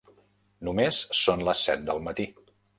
[0.69, 2.29] Només són les set del matí.